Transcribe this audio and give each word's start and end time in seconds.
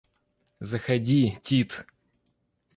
Заходи, 0.59 1.37
Тит! 1.43 1.85